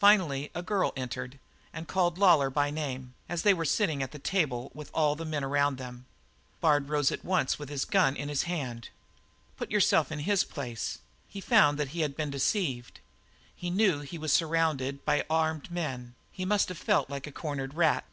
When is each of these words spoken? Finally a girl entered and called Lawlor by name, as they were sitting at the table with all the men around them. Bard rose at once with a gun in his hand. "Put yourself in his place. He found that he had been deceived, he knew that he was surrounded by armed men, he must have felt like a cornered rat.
Finally 0.00 0.50
a 0.52 0.64
girl 0.64 0.92
entered 0.96 1.38
and 1.72 1.86
called 1.86 2.18
Lawlor 2.18 2.50
by 2.50 2.72
name, 2.72 3.14
as 3.28 3.42
they 3.42 3.54
were 3.54 3.64
sitting 3.64 4.02
at 4.02 4.10
the 4.10 4.18
table 4.18 4.72
with 4.74 4.90
all 4.92 5.14
the 5.14 5.24
men 5.24 5.44
around 5.44 5.76
them. 5.78 6.06
Bard 6.60 6.88
rose 6.88 7.12
at 7.12 7.24
once 7.24 7.56
with 7.56 7.70
a 7.70 7.86
gun 7.88 8.16
in 8.16 8.28
his 8.28 8.42
hand. 8.50 8.88
"Put 9.56 9.70
yourself 9.70 10.10
in 10.10 10.18
his 10.18 10.42
place. 10.42 10.98
He 11.28 11.40
found 11.40 11.78
that 11.78 11.90
he 11.90 12.00
had 12.00 12.16
been 12.16 12.30
deceived, 12.30 12.98
he 13.54 13.70
knew 13.70 13.98
that 14.00 14.06
he 14.08 14.18
was 14.18 14.32
surrounded 14.32 15.04
by 15.04 15.24
armed 15.30 15.70
men, 15.70 16.16
he 16.32 16.44
must 16.44 16.68
have 16.68 16.78
felt 16.78 17.08
like 17.08 17.28
a 17.28 17.30
cornered 17.30 17.74
rat. 17.74 18.04